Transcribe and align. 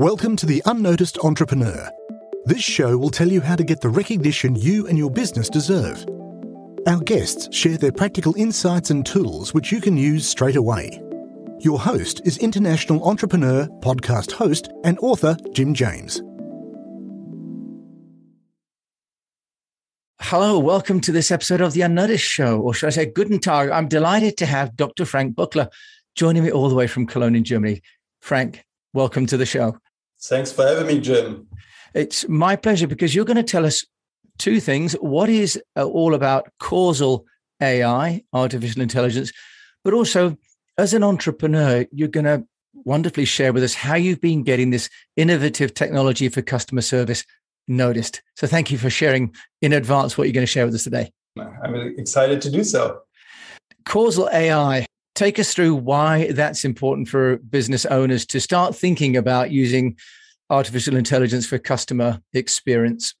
Welcome 0.00 0.34
to 0.36 0.46
The 0.46 0.62
Unnoticed 0.64 1.18
Entrepreneur. 1.18 1.90
This 2.46 2.62
show 2.62 2.96
will 2.96 3.10
tell 3.10 3.28
you 3.28 3.42
how 3.42 3.54
to 3.54 3.62
get 3.62 3.82
the 3.82 3.90
recognition 3.90 4.56
you 4.56 4.86
and 4.86 4.96
your 4.96 5.10
business 5.10 5.50
deserve. 5.50 6.06
Our 6.86 7.00
guests 7.00 7.54
share 7.54 7.76
their 7.76 7.92
practical 7.92 8.34
insights 8.36 8.88
and 8.88 9.04
tools 9.04 9.52
which 9.52 9.70
you 9.70 9.78
can 9.78 9.98
use 9.98 10.26
straight 10.26 10.56
away. 10.56 11.02
Your 11.58 11.78
host 11.78 12.22
is 12.24 12.38
international 12.38 13.06
entrepreneur, 13.06 13.66
podcast 13.82 14.32
host, 14.32 14.70
and 14.84 14.98
author 15.00 15.36
Jim 15.52 15.74
James. 15.74 16.22
Hello, 20.22 20.58
welcome 20.58 21.02
to 21.02 21.12
this 21.12 21.30
episode 21.30 21.60
of 21.60 21.74
The 21.74 21.82
Unnoticed 21.82 22.24
Show, 22.24 22.58
or 22.58 22.72
should 22.72 22.86
I 22.86 22.90
say, 22.90 23.04
Guten 23.04 23.38
Tag. 23.38 23.68
I'm 23.68 23.86
delighted 23.86 24.38
to 24.38 24.46
have 24.46 24.76
Dr. 24.76 25.04
Frank 25.04 25.36
Buckler 25.36 25.68
joining 26.14 26.44
me 26.44 26.50
all 26.50 26.70
the 26.70 26.74
way 26.74 26.86
from 26.86 27.06
Cologne 27.06 27.36
in 27.36 27.44
Germany. 27.44 27.82
Frank, 28.22 28.64
welcome 28.94 29.26
to 29.26 29.36
the 29.36 29.44
show. 29.44 29.76
Thanks 30.22 30.52
for 30.52 30.66
having 30.66 30.86
me, 30.86 31.00
Jim. 31.00 31.48
It's 31.94 32.28
my 32.28 32.56
pleasure 32.56 32.86
because 32.86 33.14
you're 33.14 33.24
going 33.24 33.36
to 33.36 33.42
tell 33.42 33.66
us 33.66 33.84
two 34.38 34.60
things. 34.60 34.92
What 34.94 35.28
is 35.28 35.60
uh, 35.76 35.84
all 35.84 36.14
about 36.14 36.48
causal 36.60 37.26
AI, 37.60 38.22
artificial 38.32 38.82
intelligence, 38.82 39.32
but 39.84 39.92
also 39.92 40.36
as 40.78 40.94
an 40.94 41.02
entrepreneur, 41.02 41.84
you're 41.92 42.08
going 42.08 42.24
to 42.24 42.44
wonderfully 42.72 43.24
share 43.24 43.52
with 43.52 43.62
us 43.62 43.74
how 43.74 43.94
you've 43.94 44.20
been 44.20 44.42
getting 44.42 44.70
this 44.70 44.88
innovative 45.16 45.74
technology 45.74 46.28
for 46.28 46.42
customer 46.42 46.80
service 46.80 47.24
noticed. 47.68 48.22
So 48.36 48.46
thank 48.46 48.70
you 48.70 48.78
for 48.78 48.90
sharing 48.90 49.34
in 49.60 49.72
advance 49.72 50.16
what 50.16 50.24
you're 50.24 50.32
going 50.32 50.46
to 50.46 50.50
share 50.50 50.64
with 50.64 50.74
us 50.74 50.84
today. 50.84 51.12
I'm 51.38 51.74
excited 51.98 52.40
to 52.42 52.50
do 52.50 52.64
so. 52.64 53.00
Causal 53.84 54.28
AI. 54.32 54.86
Take 55.20 55.38
us 55.38 55.52
through 55.52 55.74
why 55.74 56.32
that's 56.32 56.64
important 56.64 57.06
for 57.06 57.36
business 57.36 57.84
owners 57.84 58.24
to 58.24 58.40
start 58.40 58.74
thinking 58.74 59.18
about 59.18 59.50
using 59.50 59.98
artificial 60.48 60.96
intelligence 60.96 61.44
for 61.44 61.58
customer 61.58 62.22
experience. 62.32 63.14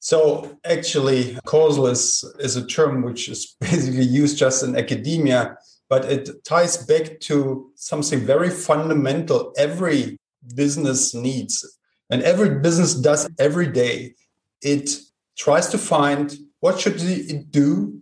So 0.00 0.58
actually, 0.64 1.38
causal 1.46 1.86
is, 1.86 2.24
is 2.40 2.56
a 2.56 2.66
term 2.66 3.02
which 3.02 3.28
is 3.28 3.54
basically 3.60 4.02
used 4.02 4.36
just 4.36 4.64
in 4.64 4.76
academia, 4.76 5.56
but 5.88 6.04
it 6.06 6.28
ties 6.44 6.76
back 6.88 7.20
to 7.20 7.70
something 7.76 8.18
very 8.18 8.50
fundamental 8.50 9.52
every 9.56 10.18
business 10.56 11.14
needs 11.14 11.78
and 12.10 12.20
every 12.24 12.58
business 12.58 12.96
does 12.96 13.28
every 13.38 13.68
day. 13.68 14.16
It 14.60 14.90
tries 15.38 15.68
to 15.68 15.78
find 15.78 16.36
what 16.58 16.80
should 16.80 17.00
it 17.00 17.52
do 17.52 18.00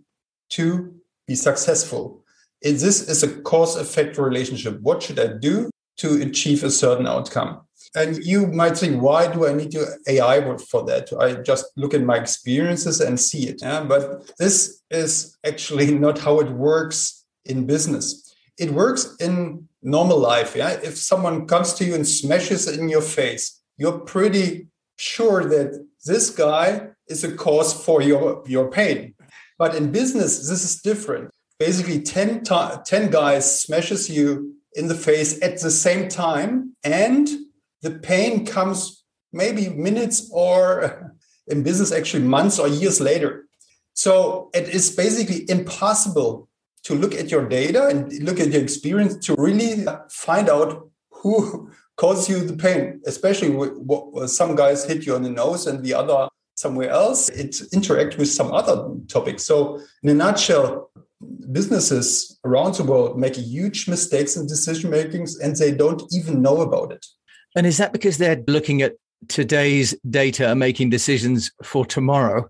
to 0.57 0.95
be 1.27 1.35
successful. 1.35 2.22
This 2.63 3.07
is 3.07 3.23
a 3.23 3.41
cause 3.41 3.75
effect 3.75 4.17
relationship. 4.17 4.79
What 4.81 5.03
should 5.03 5.19
I 5.19 5.37
do 5.37 5.69
to 5.97 6.21
achieve 6.21 6.63
a 6.63 6.71
certain 6.71 7.05
outcome? 7.05 7.61
And 7.95 8.23
you 8.23 8.47
might 8.47 8.77
think, 8.77 9.01
why 9.01 9.31
do 9.31 9.45
I 9.45 9.53
need 9.53 9.71
to 9.71 9.85
AI 10.07 10.57
for 10.57 10.83
that? 10.85 11.11
I 11.19 11.35
just 11.43 11.65
look 11.75 11.93
at 11.93 12.01
my 12.01 12.17
experiences 12.17 13.01
and 13.01 13.19
see 13.19 13.47
it. 13.49 13.61
Yeah? 13.61 13.83
But 13.83 14.31
this 14.37 14.81
is 14.89 15.37
actually 15.45 15.93
not 15.99 16.17
how 16.19 16.39
it 16.39 16.49
works 16.49 17.25
in 17.45 17.67
business. 17.67 18.33
It 18.57 18.71
works 18.71 19.15
in 19.19 19.67
normal 19.81 20.17
life. 20.17 20.55
Yeah. 20.55 20.71
If 20.71 20.97
someone 20.97 21.45
comes 21.45 21.73
to 21.73 21.85
you 21.85 21.95
and 21.95 22.07
smashes 22.07 22.67
in 22.67 22.89
your 22.89 23.01
face, 23.01 23.61
you're 23.77 23.99
pretty 23.99 24.67
sure 24.97 25.43
that 25.43 25.85
this 26.05 26.29
guy 26.29 26.87
is 27.07 27.23
a 27.23 27.35
cause 27.35 27.73
for 27.73 28.01
your, 28.01 28.43
your 28.47 28.69
pain. 28.69 29.13
But 29.59 29.75
in 29.75 29.91
business, 29.91 30.47
this 30.49 30.63
is 30.63 30.81
different. 30.81 31.31
Basically, 31.65 32.01
10, 32.01 32.43
10 32.43 33.09
guys 33.09 33.61
smashes 33.61 34.09
you 34.09 34.53
in 34.75 34.89
the 34.89 34.95
face 34.95 35.41
at 35.41 35.61
the 35.61 35.71
same 35.71 36.09
time 36.09 36.75
and 36.83 37.29
the 37.81 37.91
pain 37.91 38.45
comes 38.45 39.05
maybe 39.31 39.69
minutes 39.69 40.29
or 40.33 41.15
in 41.47 41.63
business 41.63 41.93
actually 41.93 42.23
months 42.23 42.59
or 42.59 42.67
years 42.67 42.99
later. 42.99 43.45
So 43.93 44.49
it 44.53 44.67
is 44.67 44.93
basically 44.93 45.49
impossible 45.49 46.49
to 46.83 46.95
look 46.95 47.15
at 47.15 47.31
your 47.31 47.47
data 47.47 47.87
and 47.87 48.11
look 48.23 48.41
at 48.41 48.49
your 48.49 48.61
experience 48.61 49.15
to 49.27 49.33
really 49.37 49.85
find 50.09 50.49
out 50.49 50.89
who 51.11 51.71
caused 51.95 52.29
you 52.29 52.43
the 52.43 52.57
pain 52.57 52.99
especially 53.05 53.51
what 53.51 54.29
some 54.29 54.53
guys 54.53 54.83
hit 54.83 55.05
you 55.05 55.15
on 55.15 55.23
the 55.23 55.29
nose 55.29 55.65
and 55.65 55.81
the 55.81 55.93
other 55.93 56.27
somewhere 56.55 56.89
else. 56.89 57.29
It 57.29 57.61
interact 57.71 58.17
with 58.17 58.27
some 58.27 58.51
other 58.51 58.95
topic 59.07 59.39
so 59.39 59.79
in 60.01 60.09
a 60.09 60.13
nutshell 60.13 60.91
businesses 61.51 62.39
around 62.45 62.75
the 62.75 62.83
world 62.83 63.17
make 63.17 63.35
huge 63.35 63.87
mistakes 63.87 64.35
in 64.35 64.47
decision 64.47 64.89
makings 64.89 65.39
and 65.39 65.55
they 65.55 65.71
don't 65.71 66.03
even 66.11 66.41
know 66.41 66.61
about 66.61 66.91
it 66.91 67.05
and 67.55 67.67
is 67.67 67.77
that 67.77 67.93
because 67.93 68.17
they're 68.17 68.43
looking 68.47 68.81
at 68.81 68.95
today's 69.27 69.95
data 70.09 70.49
and 70.49 70.59
making 70.59 70.89
decisions 70.89 71.51
for 71.63 71.85
tomorrow? 71.85 72.49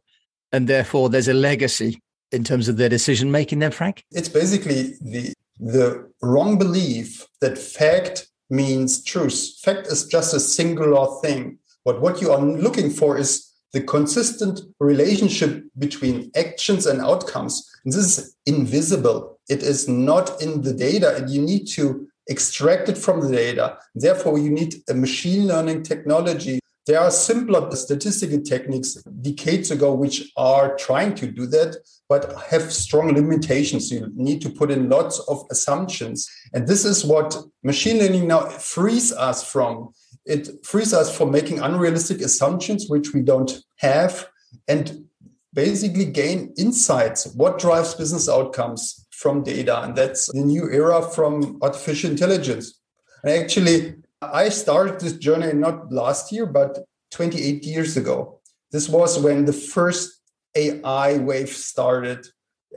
And 0.51 0.67
therefore, 0.67 1.09
there's 1.09 1.27
a 1.27 1.33
legacy 1.33 2.01
in 2.31 2.43
terms 2.43 2.67
of 2.67 2.77
their 2.77 2.89
decision 2.89 3.31
making, 3.31 3.59
then, 3.59 3.71
Frank? 3.71 4.03
It's 4.11 4.29
basically 4.29 4.95
the, 5.01 5.33
the 5.59 6.09
wrong 6.21 6.57
belief 6.57 7.27
that 7.41 7.57
fact 7.57 8.27
means 8.49 9.03
truth. 9.03 9.57
Fact 9.61 9.87
is 9.87 10.05
just 10.05 10.33
a 10.33 10.39
singular 10.39 11.07
thing. 11.21 11.57
But 11.85 12.01
what 12.01 12.21
you 12.21 12.31
are 12.31 12.41
looking 12.41 12.89
for 12.89 13.17
is 13.17 13.51
the 13.73 13.81
consistent 13.81 14.61
relationship 14.79 15.63
between 15.77 16.31
actions 16.35 16.85
and 16.85 17.01
outcomes. 17.01 17.69
This 17.83 17.95
is 17.95 18.35
invisible. 18.45 19.39
It 19.49 19.63
is 19.63 19.89
not 19.89 20.41
in 20.41 20.61
the 20.61 20.73
data, 20.73 21.15
and 21.17 21.29
you 21.29 21.41
need 21.41 21.67
to 21.69 22.07
extract 22.27 22.87
it 22.87 22.97
from 22.97 23.19
the 23.19 23.35
data. 23.35 23.77
Therefore, 23.95 24.37
you 24.37 24.49
need 24.49 24.75
a 24.89 24.93
machine 24.93 25.47
learning 25.47 25.83
technology. 25.83 26.59
There 26.85 26.99
are 26.99 27.11
simpler 27.11 27.73
statistical 27.75 28.41
techniques 28.41 28.95
decades 29.21 29.71
ago 29.71 29.93
which 29.93 30.31
are 30.37 30.75
trying 30.75 31.15
to 31.15 31.27
do 31.27 31.45
that, 31.47 31.77
but 32.09 32.33
have 32.51 32.71
strong 32.73 33.13
limitations. 33.13 33.91
You 33.91 34.11
need 34.15 34.41
to 34.41 34.49
put 34.49 34.69
in 34.69 34.89
lots 34.89 35.19
of 35.27 35.45
assumptions. 35.49 36.29
And 36.53 36.67
this 36.67 36.85
is 36.85 37.03
what 37.05 37.37
machine 37.63 37.99
learning 37.99 38.27
now 38.27 38.47
frees 38.49 39.11
us 39.13 39.49
from. 39.49 39.93
It 40.25 40.65
frees 40.65 40.93
us 40.93 41.15
from 41.15 41.31
making 41.31 41.59
unrealistic 41.59 42.21
assumptions, 42.21 42.87
which 42.87 43.13
we 43.13 43.21
don't 43.21 43.51
have, 43.77 44.27
and 44.67 45.05
basically 45.53 46.05
gain 46.05 46.53
insights. 46.57 47.27
What 47.35 47.59
drives 47.59 47.95
business 47.95 48.29
outcomes? 48.29 49.03
from 49.23 49.41
data. 49.41 49.81
And 49.83 49.95
that's 49.95 50.29
the 50.31 50.43
new 50.53 50.69
era 50.69 51.01
from 51.01 51.57
artificial 51.61 52.11
intelligence. 52.11 52.81
And 53.23 53.31
actually, 53.31 53.95
I 54.21 54.49
started 54.49 54.99
this 54.99 55.13
journey 55.13 55.53
not 55.53 55.91
last 55.91 56.31
year, 56.33 56.45
but 56.45 56.79
28 57.11 57.63
years 57.63 57.95
ago. 57.95 58.41
This 58.71 58.89
was 58.89 59.17
when 59.17 59.45
the 59.45 59.53
first 59.53 60.19
AI 60.55 61.17
wave 61.17 61.49
started. 61.49 62.27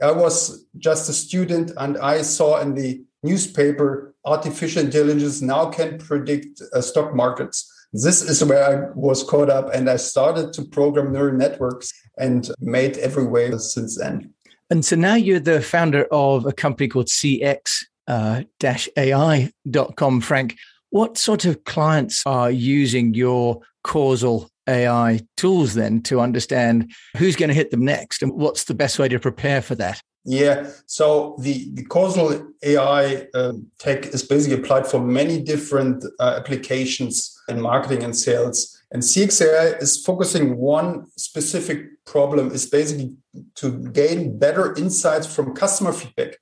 I 0.01 0.11
was 0.11 0.65
just 0.77 1.09
a 1.09 1.13
student 1.13 1.71
and 1.77 1.97
I 1.97 2.21
saw 2.21 2.61
in 2.61 2.75
the 2.75 3.03
newspaper 3.27 4.15
artificial 4.25 4.83
intelligence 4.83 5.41
now 5.41 5.69
can 5.69 5.97
predict 5.97 6.61
uh, 6.73 6.81
stock 6.81 7.15
markets. 7.15 7.71
This 7.93 8.21
is 8.21 8.43
where 8.43 8.63
I 8.63 8.91
was 8.95 9.23
caught 9.23 9.49
up 9.49 9.73
and 9.73 9.89
I 9.89 9.95
started 9.95 10.53
to 10.53 10.65
program 10.65 11.13
neural 11.13 11.37
networks 11.37 11.93
and 12.17 12.49
made 12.59 12.97
every 12.97 13.25
wave 13.25 13.61
since 13.61 13.97
then. 13.97 14.33
And 14.69 14.83
so 14.83 14.95
now 14.95 15.15
you're 15.15 15.39
the 15.39 15.61
founder 15.61 16.05
of 16.11 16.45
a 16.45 16.51
company 16.51 16.89
called 16.89 17.07
CX 17.07 17.85
uh, 18.07 18.43
AI.com, 18.97 20.21
Frank. 20.21 20.57
What 20.89 21.17
sort 21.17 21.45
of 21.45 21.63
clients 21.63 22.23
are 22.25 22.51
using 22.51 23.13
your 23.13 23.61
causal 23.83 24.49
AI 24.67 25.21
tools 25.37 25.73
then 25.73 26.01
to 26.03 26.19
understand 26.19 26.91
who's 27.15 27.35
going 27.35 27.49
to 27.49 27.55
hit 27.55 27.71
them 27.71 27.85
next 27.85 28.21
and 28.21 28.33
what's 28.33 28.65
the 28.65 28.73
best 28.73 28.99
way 28.99 29.07
to 29.07 29.19
prepare 29.19 29.61
for 29.61 29.75
that? 29.75 30.01
Yeah, 30.29 30.69
so 30.87 31.37
the, 31.39 31.69
the 31.73 31.85
causal 31.85 32.51
AI 32.61 33.27
uh, 33.33 33.53
tech 33.79 34.07
is 34.07 34.23
basically 34.23 34.59
applied 34.61 34.85
for 34.85 34.99
many 34.99 35.41
different 35.41 36.03
uh, 36.19 36.35
applications 36.37 37.41
in 37.47 37.61
marketing 37.61 38.03
and 38.03 38.13
sales. 38.13 38.77
And 38.91 39.01
CXAI 39.01 39.81
is 39.81 40.03
focusing 40.03 40.57
one 40.57 41.05
specific 41.15 42.03
problem 42.03 42.51
is 42.51 42.65
basically 42.65 43.13
to 43.55 43.71
gain 43.93 44.37
better 44.37 44.75
insights 44.75 45.33
from 45.33 45.55
customer 45.55 45.93
feedback. 45.93 46.35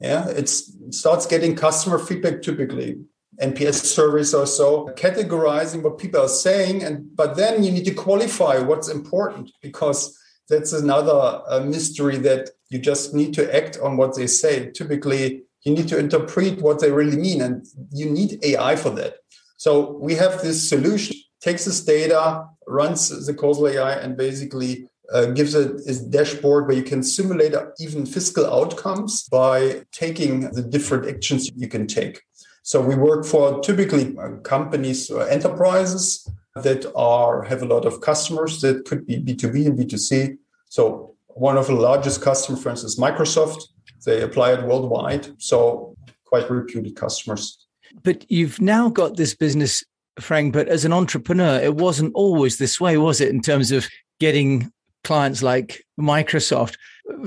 Yeah, 0.00 0.28
it 0.28 0.48
starts 0.48 1.26
getting 1.26 1.54
customer 1.54 1.98
feedback 1.98 2.40
typically, 2.40 2.96
NPS 3.42 3.84
surveys 3.84 4.32
or 4.32 4.46
so, 4.46 4.88
categorizing 4.96 5.82
what 5.82 5.98
people 5.98 6.22
are 6.22 6.28
saying, 6.28 6.82
and 6.82 7.14
but 7.14 7.36
then 7.36 7.62
you 7.62 7.72
need 7.72 7.84
to 7.84 7.94
qualify 7.94 8.58
what's 8.58 8.88
important 8.88 9.52
because 9.60 10.18
that's 10.52 10.72
another 10.72 11.40
uh, 11.48 11.60
mystery 11.60 12.18
that 12.18 12.50
you 12.68 12.78
just 12.78 13.14
need 13.14 13.32
to 13.34 13.54
act 13.54 13.78
on 13.82 13.96
what 13.96 14.14
they 14.14 14.26
say. 14.26 14.70
Typically, 14.70 15.42
you 15.62 15.74
need 15.74 15.88
to 15.88 15.98
interpret 15.98 16.60
what 16.60 16.80
they 16.80 16.90
really 16.90 17.16
mean, 17.16 17.40
and 17.40 17.66
you 17.90 18.10
need 18.10 18.38
AI 18.44 18.76
for 18.76 18.90
that. 18.90 19.14
So 19.56 19.96
we 19.98 20.14
have 20.16 20.42
this 20.42 20.68
solution 20.68 21.16
takes 21.40 21.64
this 21.64 21.84
data, 21.84 22.46
runs 22.68 23.26
the 23.26 23.34
causal 23.34 23.68
AI, 23.68 23.94
and 23.94 24.16
basically 24.16 24.86
uh, 25.12 25.26
gives 25.26 25.54
it 25.54 25.80
a 25.88 25.94
dashboard 26.10 26.66
where 26.66 26.76
you 26.76 26.82
can 26.82 27.02
simulate 27.02 27.54
even 27.80 28.06
fiscal 28.06 28.46
outcomes 28.46 29.28
by 29.28 29.82
taking 29.90 30.50
the 30.52 30.62
different 30.62 31.06
actions 31.08 31.50
you 31.56 31.68
can 31.68 31.86
take. 31.86 32.22
So 32.62 32.80
we 32.80 32.94
work 32.94 33.24
for 33.26 33.60
typically 33.60 34.16
uh, 34.16 34.36
companies 34.42 35.10
or 35.10 35.28
enterprises 35.28 36.28
that 36.54 36.90
are 36.94 37.42
have 37.42 37.62
a 37.62 37.66
lot 37.66 37.84
of 37.84 38.00
customers 38.00 38.60
that 38.60 38.84
could 38.84 39.06
be 39.06 39.16
B2B 39.16 39.66
and 39.66 39.78
B2C. 39.78 40.38
So 40.72 41.16
one 41.26 41.58
of 41.58 41.66
the 41.66 41.74
largest 41.74 42.22
customers, 42.22 42.62
for 42.62 42.70
instance, 42.70 42.98
Microsoft, 42.98 43.64
they 44.06 44.22
apply 44.22 44.54
it 44.54 44.62
worldwide. 44.62 45.28
So 45.36 45.94
quite 46.24 46.48
reputed 46.48 46.96
customers. 46.96 47.66
But 48.02 48.24
you've 48.30 48.58
now 48.58 48.88
got 48.88 49.18
this 49.18 49.34
business, 49.34 49.84
Frank, 50.18 50.54
but 50.54 50.68
as 50.68 50.86
an 50.86 50.92
entrepreneur, 50.94 51.60
it 51.60 51.74
wasn't 51.74 52.14
always 52.14 52.56
this 52.56 52.80
way, 52.80 52.96
was 52.96 53.20
it, 53.20 53.28
in 53.28 53.42
terms 53.42 53.70
of 53.70 53.86
getting 54.18 54.72
clients 55.04 55.42
like 55.42 55.84
Microsoft? 56.00 56.76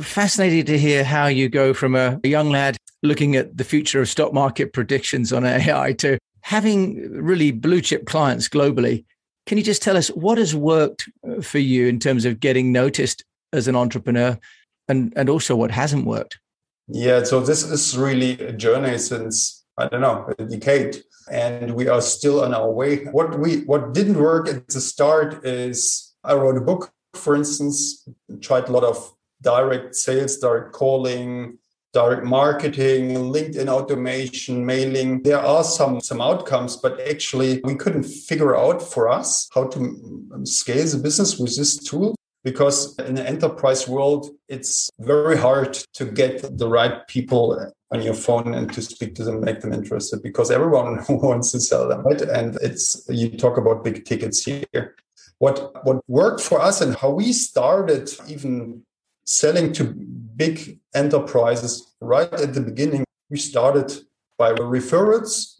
Fascinated 0.01 0.65
to 0.65 0.79
hear 0.79 1.03
how 1.03 1.27
you 1.27 1.47
go 1.47 1.71
from 1.71 1.95
a 1.95 2.19
young 2.23 2.49
lad 2.49 2.77
looking 3.03 3.35
at 3.35 3.55
the 3.55 3.63
future 3.63 4.01
of 4.01 4.09
stock 4.09 4.33
market 4.33 4.73
predictions 4.73 5.31
on 5.31 5.45
AI 5.45 5.93
to 5.99 6.17
having 6.41 7.11
really 7.11 7.51
blue 7.51 7.81
chip 7.81 8.07
clients 8.07 8.49
globally. 8.49 9.05
Can 9.45 9.59
you 9.59 9.63
just 9.63 9.83
tell 9.83 9.97
us 9.97 10.07
what 10.07 10.39
has 10.39 10.55
worked 10.55 11.07
for 11.43 11.59
you 11.59 11.85
in 11.85 11.99
terms 11.99 12.25
of 12.25 12.39
getting 12.39 12.71
noticed 12.71 13.23
as 13.53 13.67
an 13.67 13.75
entrepreneur 13.75 14.37
and, 14.87 15.13
and 15.15 15.29
also 15.29 15.55
what 15.55 15.71
hasn't 15.71 16.05
worked? 16.05 16.39
Yeah, 16.87 17.23
so 17.23 17.39
this 17.39 17.63
is 17.63 17.97
really 17.97 18.39
a 18.39 18.51
journey 18.51 18.97
since, 18.97 19.65
I 19.77 19.87
don't 19.87 20.01
know, 20.01 20.31
a 20.37 20.43
decade. 20.43 21.03
And 21.31 21.71
we 21.73 21.87
are 21.87 22.01
still 22.01 22.43
on 22.43 22.53
our 22.53 22.69
way. 22.69 23.05
What 23.05 23.39
we 23.39 23.61
what 23.61 23.95
didn't 23.95 24.19
work 24.19 24.47
at 24.47 24.67
the 24.67 24.79
start 24.79 25.43
is 25.43 26.13
I 26.23 26.35
wrote 26.35 26.57
a 26.57 26.61
book, 26.61 26.91
for 27.15 27.35
instance, 27.35 28.07
tried 28.41 28.69
a 28.69 28.71
lot 28.71 28.83
of 28.83 29.15
direct 29.41 29.95
sales, 29.95 30.37
direct 30.37 30.71
calling, 30.71 31.57
direct 31.93 32.25
marketing, 32.25 33.15
LinkedIn 33.15 33.67
automation, 33.67 34.65
mailing. 34.65 35.23
There 35.23 35.39
are 35.39 35.63
some, 35.63 36.01
some 36.01 36.21
outcomes, 36.21 36.75
but 36.75 36.99
actually 36.99 37.61
we 37.63 37.75
couldn't 37.75 38.03
figure 38.03 38.55
out 38.55 38.81
for 38.81 39.09
us 39.09 39.47
how 39.53 39.67
to 39.69 40.41
scale 40.43 40.85
the 40.85 40.97
business 40.97 41.39
with 41.39 41.55
this 41.55 41.77
tool 41.77 42.14
because 42.45 42.97
in 42.99 43.15
the 43.15 43.27
enterprise 43.27 43.87
world, 43.87 44.29
it's 44.47 44.91
very 44.99 45.35
hard 45.35 45.73
to 45.93 46.05
get 46.05 46.57
the 46.59 46.69
right 46.69 47.05
people 47.07 47.71
on 47.91 48.03
your 48.03 48.13
phone 48.13 48.53
and 48.53 48.71
to 48.71 48.83
speak 48.83 49.15
to 49.15 49.23
them, 49.23 49.41
make 49.41 49.61
them 49.61 49.73
interested 49.73 50.21
because 50.21 50.51
everyone 50.51 51.03
wants 51.09 51.51
to 51.53 51.59
sell 51.59 51.89
them, 51.89 52.03
right? 52.03 52.21
And 52.21 52.55
it's, 52.61 53.03
you 53.09 53.35
talk 53.35 53.57
about 53.57 53.83
big 53.83 54.05
tickets 54.05 54.45
here. 54.45 54.95
What, 55.39 55.83
what 55.85 56.03
worked 56.07 56.39
for 56.39 56.61
us 56.61 56.81
and 56.81 56.95
how 56.95 57.09
we 57.09 57.33
started 57.33 58.11
even 58.27 58.83
selling 59.25 59.73
to 59.73 59.83
big 59.83 60.79
enterprises 60.93 61.95
right 61.99 62.31
at 62.31 62.53
the 62.53 62.61
beginning. 62.61 63.05
We 63.31 63.37
started 63.37 63.91
by 64.37 64.53
referrals 64.53 65.54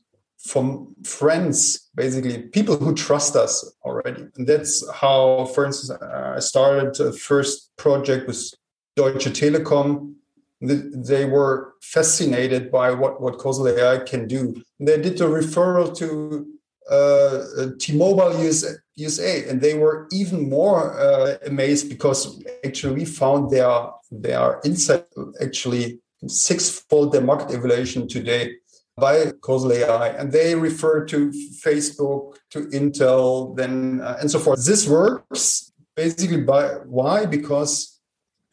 from 0.46 0.96
friends, 1.04 1.90
basically 1.96 2.44
people 2.44 2.78
who 2.78 2.94
trust 2.94 3.36
us 3.36 3.74
already. 3.84 4.28
And 4.36 4.46
that's 4.48 4.88
how, 4.92 5.46
for 5.46 5.66
instance, 5.66 6.00
I 6.02 6.40
started 6.40 7.00
a 7.00 7.12
first 7.12 7.76
project 7.78 8.28
with 8.28 8.54
Deutsche 8.96 9.26
Telekom. 9.26 10.14
They 10.62 11.26
were 11.26 11.74
fascinated 11.82 12.72
by 12.72 12.92
what, 12.92 13.22
what 13.22 13.40
causal 13.40 13.68
AI 13.68 14.00
can 14.00 14.28
do. 14.28 14.62
They 14.80 15.02
did 15.02 15.20
a 15.20 15.26
referral 15.26 15.96
to 15.98 16.48
uh, 16.90 17.68
T-Mobile 17.80 18.40
USA, 18.44 18.74
USA, 18.96 19.50
and 19.50 19.60
they 19.60 19.74
were 19.74 20.08
even 20.12 20.48
more 20.48 21.00
uh, 21.00 21.38
amazed 21.48 21.90
because 21.90 22.44
actually 22.64 22.94
we 22.94 23.06
found 23.06 23.50
their 23.50 23.90
their 24.12 24.62
insight 24.64 25.06
actually 25.42 26.00
sixfold 26.28 27.12
their 27.12 27.22
market 27.22 27.52
evaluation 27.52 28.08
today 28.08 28.56
by 28.98 29.32
causal 29.42 29.74
AI, 29.74 30.10
and 30.10 30.32
they 30.32 30.56
refer 30.56 31.06
to 31.06 31.32
Facebook, 31.64 32.36
to 32.52 32.68
Intel, 32.68 33.56
then 33.56 34.02
uh, 34.02 34.18
and 34.20 34.32
so 34.32 34.40
forth. 34.40 34.66
This 34.66 34.88
works 34.88 35.72
basically 35.96 36.42
by 36.42 36.68
why 36.86 37.26
because 37.26 38.00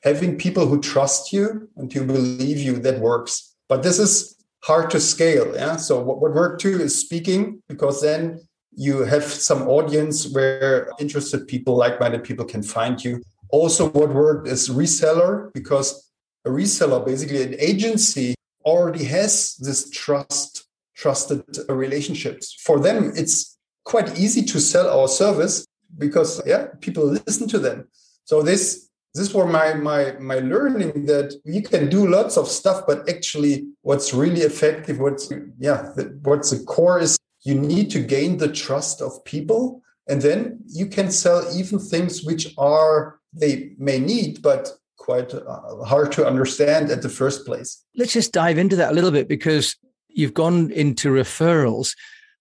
having 0.03 0.37
people 0.37 0.67
who 0.67 0.81
trust 0.81 1.33
you 1.33 1.69
and 1.77 1.93
who 1.93 2.05
believe 2.05 2.59
you 2.59 2.79
that 2.81 3.00
works. 3.00 3.55
But 3.69 3.83
this 3.83 3.99
is 3.99 4.37
hard 4.65 4.91
to 4.91 5.00
scale. 5.00 5.55
Yeah. 5.55 5.77
So 5.77 6.00
what, 6.00 6.21
what 6.21 6.35
worked 6.35 6.61
too 6.61 6.81
is 6.81 7.00
speaking 7.00 7.62
because 7.69 8.03
then 8.03 8.41
you 8.75 9.05
have 9.05 9.25
some 9.25 9.69
audience 9.69 10.29
where 10.33 10.88
interested 10.99 11.47
people, 11.47 11.77
like-minded 11.77 12.25
people 12.25 12.45
can 12.45 12.62
find 12.62 13.03
you. 13.05 13.23
Also, 13.50 13.91
what 13.91 14.15
worked 14.15 14.49
is 14.49 14.71
reseller 14.71 15.53
because 15.53 16.11
a 16.45 16.49
reseller, 16.49 17.05
basically 17.05 17.43
an 17.43 17.55
agency, 17.59 18.35
already 18.64 19.05
has 19.05 19.56
this 19.56 19.91
trust, 19.91 20.67
trusted 20.97 21.44
relationships. 21.69 22.55
For 22.64 22.81
them, 22.81 23.12
it's 23.17 23.59
quite 23.85 24.19
easy 24.19 24.43
to 24.43 24.61
sell 24.61 24.88
our 24.88 25.09
service 25.09 25.67
because 25.99 26.41
yeah, 26.47 26.67
people 26.81 27.05
listen 27.05 27.49
to 27.49 27.59
them. 27.59 27.88
So 28.25 28.43
this 28.43 28.88
this 29.14 29.35
was 29.35 29.50
my 29.53 29.75
my 29.75 30.12
my 30.19 30.38
learning 30.38 31.06
that 31.06 31.35
you 31.44 31.62
can 31.62 31.88
do 31.88 32.06
lots 32.06 32.37
of 32.37 32.49
stuff 32.49 32.85
but 32.87 33.09
actually 33.09 33.67
what's 33.82 34.14
really 34.14 34.41
effective 34.41 34.99
what's 34.99 35.31
yeah 35.59 35.93
what's 36.23 36.50
the 36.50 36.64
core 36.64 36.99
is 36.99 37.19
you 37.43 37.55
need 37.55 37.91
to 37.91 38.00
gain 38.00 38.38
the 38.38 38.49
trust 38.49 39.03
of 39.03 39.23
people 39.25 39.82
and 40.09 40.23
then 40.23 40.59
you 40.67 40.87
can 40.87 41.11
sell 41.11 41.44
even 41.55 41.79
things 41.79 42.23
which 42.23 42.55
are 42.56 43.19
they 43.32 43.73
may 43.79 43.99
need 43.99 44.41
but 44.41 44.73
quite 45.02 45.34
uh, 45.34 45.84
hard 45.84 46.12
to 46.12 46.26
understand 46.26 46.90
at 46.90 47.02
the 47.02 47.08
first 47.08 47.44
place 47.44 47.84
let's 47.96 48.12
just 48.12 48.32
dive 48.32 48.58
into 48.58 48.76
that 48.76 48.93
a 48.93 48.94
little 48.94 49.10
bit 49.10 49.28
because 49.28 49.76
you've 50.08 50.34
gone 50.34 50.70
into 50.70 51.08
referrals 51.08 51.96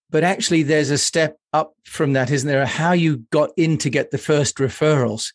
but 0.10 0.24
actually 0.24 0.62
there's 0.62 0.92
a 0.92 0.98
step 0.98 1.38
up 1.54 1.74
from 1.86 2.14
that 2.14 2.30
isn't 2.30 2.48
there 2.48 2.66
how 2.66 2.92
you 2.92 3.18
got 3.32 3.50
in 3.58 3.78
to 3.78 3.90
get 3.90 4.12
the 4.12 4.18
first 4.18 4.58
referrals 4.58 5.32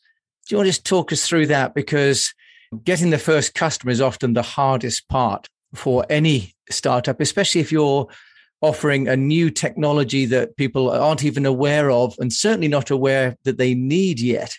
do 0.46 0.54
you 0.54 0.58
want 0.58 0.66
to 0.66 0.70
just 0.70 0.86
talk 0.86 1.12
us 1.12 1.26
through 1.26 1.46
that? 1.48 1.74
Because 1.74 2.32
getting 2.84 3.10
the 3.10 3.18
first 3.18 3.54
customer 3.54 3.90
is 3.90 4.00
often 4.00 4.32
the 4.32 4.42
hardest 4.42 5.08
part 5.08 5.48
for 5.74 6.06
any 6.08 6.54
startup, 6.70 7.20
especially 7.20 7.60
if 7.60 7.72
you're 7.72 8.06
offering 8.60 9.08
a 9.08 9.16
new 9.16 9.50
technology 9.50 10.24
that 10.26 10.56
people 10.56 10.88
aren't 10.90 11.24
even 11.24 11.44
aware 11.44 11.90
of 11.90 12.14
and 12.18 12.32
certainly 12.32 12.68
not 12.68 12.90
aware 12.90 13.36
that 13.42 13.58
they 13.58 13.74
need 13.74 14.20
yet. 14.20 14.56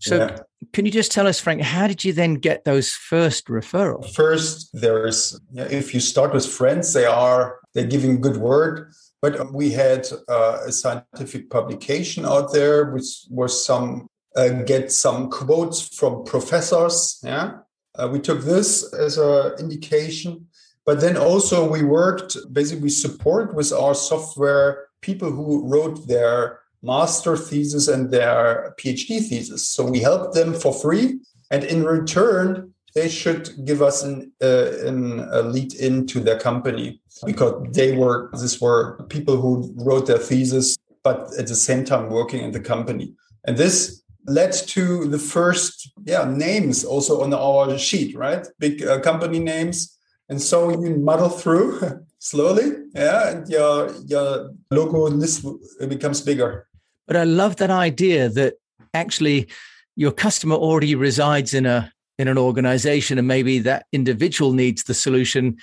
So, 0.00 0.16
yeah. 0.16 0.38
can 0.72 0.86
you 0.86 0.90
just 0.90 1.12
tell 1.12 1.26
us, 1.26 1.38
Frank, 1.38 1.60
how 1.60 1.86
did 1.86 2.04
you 2.04 2.14
then 2.14 2.34
get 2.34 2.64
those 2.64 2.90
first 2.90 3.46
referrals? 3.48 4.14
First, 4.14 4.70
there's 4.72 5.38
if 5.54 5.92
you 5.92 6.00
start 6.00 6.32
with 6.32 6.46
friends, 6.46 6.94
they 6.94 7.04
are 7.04 7.60
they're 7.74 7.86
giving 7.86 8.20
good 8.20 8.38
word. 8.38 8.92
But 9.20 9.52
we 9.52 9.70
had 9.70 10.08
uh, 10.28 10.60
a 10.66 10.72
scientific 10.72 11.50
publication 11.50 12.24
out 12.24 12.54
there, 12.54 12.90
which 12.90 13.26
was 13.28 13.64
some 13.64 14.08
uh, 14.34 14.48
get 14.64 14.90
some 14.90 15.28
quotes 15.28 15.86
from 15.94 16.24
professors. 16.24 17.20
Yeah, 17.22 17.58
uh, 17.96 18.08
we 18.10 18.20
took 18.20 18.40
this 18.40 18.90
as 18.94 19.18
an 19.18 19.52
indication, 19.58 20.46
but 20.86 21.02
then 21.02 21.18
also 21.18 21.70
we 21.70 21.82
worked 21.82 22.38
basically 22.50 22.88
support 22.88 23.54
with 23.54 23.70
our 23.70 23.94
software 23.94 24.86
people 25.02 25.30
who 25.30 25.68
wrote 25.68 26.08
their 26.08 26.60
master 26.82 27.36
thesis 27.36 27.88
and 27.88 28.10
their 28.10 28.74
PhD 28.78 29.20
thesis. 29.26 29.68
So 29.68 29.84
we 29.84 30.00
help 30.00 30.32
them 30.32 30.54
for 30.54 30.72
free, 30.72 31.20
and 31.50 31.64
in 31.64 31.84
return, 31.84 32.72
they 32.94 33.08
should 33.08 33.50
give 33.64 33.82
us 33.82 34.02
an, 34.02 34.32
uh, 34.42 34.86
an, 34.86 35.20
a 35.30 35.42
lead 35.42 35.74
into 35.74 36.20
their 36.20 36.38
company 36.38 37.00
because 37.24 37.54
they 37.72 37.96
were 37.96 38.30
these 38.32 38.60
were 38.60 39.02
people 39.08 39.40
who 39.40 39.72
wrote 39.76 40.06
their 40.06 40.18
thesis, 40.18 40.76
but 41.04 41.28
at 41.38 41.46
the 41.46 41.54
same 41.54 41.84
time 41.84 42.10
working 42.10 42.42
in 42.42 42.52
the 42.52 42.60
company. 42.60 43.14
And 43.44 43.56
this 43.56 44.00
led 44.26 44.52
to 44.52 45.06
the 45.06 45.18
first 45.18 45.90
yeah 46.04 46.24
names 46.24 46.84
also 46.84 47.22
on 47.22 47.32
our 47.32 47.78
sheet 47.78 48.14
right 48.16 48.46
big 48.58 48.84
uh, 48.84 49.00
company 49.00 49.38
names 49.38 49.96
and 50.28 50.40
so 50.40 50.70
you 50.70 50.96
muddle 50.96 51.30
through 51.30 51.80
slowly 52.18 52.72
yeah 52.94 53.30
and 53.30 53.48
your 53.48 53.90
your 54.06 54.50
logo 54.70 55.08
list 55.08 55.46
becomes 55.88 56.20
bigger 56.20 56.66
but 57.10 57.16
i 57.16 57.24
love 57.24 57.56
that 57.56 57.70
idea 57.70 58.28
that 58.28 58.54
actually 58.94 59.48
your 59.96 60.12
customer 60.12 60.54
already 60.54 60.94
resides 60.94 61.52
in 61.52 61.66
a 61.66 61.92
in 62.20 62.28
an 62.28 62.38
organization 62.38 63.18
and 63.18 63.26
maybe 63.26 63.58
that 63.58 63.86
individual 63.92 64.52
needs 64.52 64.84
the 64.84 64.94
solution 64.94 65.56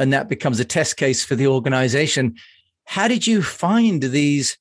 and 0.00 0.12
that 0.12 0.28
becomes 0.28 0.58
a 0.58 0.64
test 0.64 0.96
case 0.96 1.24
for 1.24 1.36
the 1.36 1.46
organization 1.46 2.34
how 2.86 3.06
did 3.06 3.28
you 3.28 3.42
find 3.42 4.02
these 4.02 4.58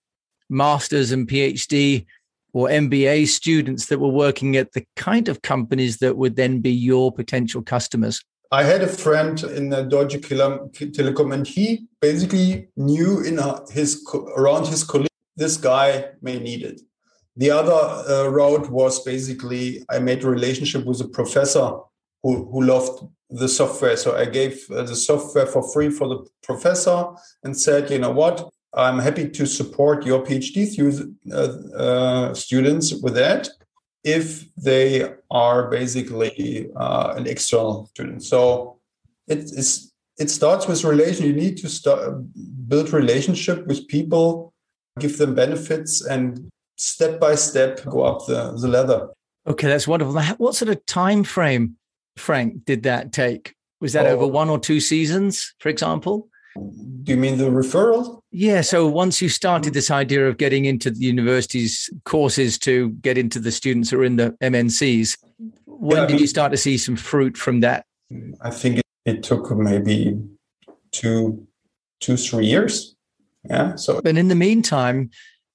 masters 0.48 1.12
and 1.12 1.27
phd 1.27 2.06
or 2.53 2.67
MBA 2.70 3.27
students 3.27 3.88
that 3.88 4.00
were 4.00 4.08
working 4.08 4.56
at 4.56 4.72
the 4.72 4.84
kind 4.96 5.27
of 5.27 5.41
companies 5.41 5.98
that 5.98 6.17
would 6.17 6.36
then 6.36 6.60
be 6.60 6.72
your 6.72 7.12
potential 7.12 7.62
customers? 7.62 8.24
I 8.51 8.63
had 8.63 8.82
a 8.82 8.88
friend 8.88 9.44
in 9.44 9.70
the 9.70 9.84
Deutsche 9.84 10.15
Telekom, 10.22 11.34
and 11.34 11.46
he 11.46 11.86
basically 12.01 12.70
knew 12.75 13.22
in 13.22 13.38
uh, 13.38 13.63
his 13.70 14.03
around 14.36 14.67
his 14.67 14.84
colleague 14.84 15.08
this 15.38 15.56
guy 15.58 16.10
may 16.22 16.39
need 16.39 16.63
it. 16.63 16.82
The 17.38 17.51
other 17.51 17.72
uh, 17.72 18.27
route 18.29 18.70
was 18.70 19.03
basically 19.03 19.86
I 19.89 20.00
made 20.00 20.24
a 20.24 20.29
relationship 20.29 20.86
with 20.86 21.00
a 21.01 21.08
professor 21.08 21.67
who, 22.24 22.50
who 22.51 22.63
loved 22.63 23.06
the 23.29 23.48
software. 23.48 23.96
So 23.96 24.17
I 24.17 24.25
gave 24.25 24.70
uh, 24.72 24.84
the 24.84 24.96
software 24.96 25.46
for 25.46 25.62
free 25.72 25.91
for 25.91 26.08
the 26.08 26.25
professor 26.44 27.06
and 27.44 27.56
said, 27.56 27.91
you 27.91 28.00
know 28.00 28.12
what, 28.12 28.50
I'm 28.74 29.00
happy 29.00 29.29
to 29.29 29.46
support 29.46 30.06
your 30.06 30.24
PhD 30.25 30.60
uh, 31.32 31.36
uh, 31.77 32.34
students 32.34 32.94
with 33.03 33.15
that 33.15 33.50
if 34.03 34.46
they 34.56 35.13
are 35.29 35.70
basically 35.70 36.70
uh, 36.75 37.13
an 37.17 37.27
external 37.27 37.88
student. 37.88 38.24
So 38.24 38.79
it 39.27 39.39
is 39.39 39.94
it 40.17 40.32
starts 40.32 40.67
with 40.67 40.84
relation. 40.84 41.25
You 41.25 41.34
need 41.34 41.58
to 41.58 41.70
start 41.70 42.24
build 42.67 42.91
relationship 42.91 43.67
with 43.67 43.88
people, 43.88 44.53
give 45.00 45.18
them 45.18 45.36
benefits, 45.36 46.06
and 46.06 46.50
step 46.75 47.20
by 47.20 47.36
step 47.36 47.84
go 47.86 48.04
up 48.04 48.25
the, 48.27 48.51
the 48.60 48.68
ladder. 48.68 49.10
Okay, 49.48 49.68
that's 49.68 49.88
wonderful. 49.88 50.22
What 50.38 50.56
sort 50.56 50.70
of 50.70 50.86
time 50.86 51.24
frame, 51.24 51.77
Frank, 52.18 52.66
did 52.66 52.84
that 52.84 53.13
take? 53.13 53.56
Was 53.80 53.94
that 53.94 54.06
oh, 54.06 54.10
over 54.10 54.27
one 54.27 54.50
or 54.50 54.60
two 54.60 54.80
seasons, 54.80 55.54
for 55.60 55.70
example? 55.70 56.27
Do 56.56 57.12
you 57.12 57.18
mean 57.18 57.38
the 57.38 57.46
referral? 57.46 58.22
Yeah. 58.32 58.62
So 58.62 58.88
once 58.88 59.22
you 59.22 59.30
started 59.30 59.74
this 59.74 59.92
idea 59.92 60.27
of 60.27 60.38
getting 60.38 60.66
into 60.66 60.89
the 60.89 61.00
university's 61.00 61.89
courses 62.04 62.58
to 62.60 62.89
get 62.89 63.18
into 63.18 63.39
the 63.39 63.51
students 63.51 63.92
who 63.92 64.01
are 64.01 64.04
in 64.04 64.16
the 64.16 64.36
MNCs, 64.42 65.18
when 65.66 65.98
yeah, 65.98 66.06
did 66.08 66.13
mean, 66.13 66.22
you 66.22 66.27
start 66.27 66.51
to 66.51 66.58
see 66.58 66.77
some 66.77 66.96
fruit 66.96 67.38
from 67.38 67.60
that? 67.62 67.86
I 68.42 68.50
think 68.50 68.80
it, 68.80 68.86
it 69.06 69.24
took 69.24 69.51
maybe 69.51 70.20
two, 70.92 71.48
two, 72.00 72.18
three 72.18 72.48
years. 72.48 72.96
Yeah. 73.50 73.75
So, 73.75 74.01
and 74.06 74.18
in 74.18 74.27
the 74.27 74.36
meantime, 74.36 75.10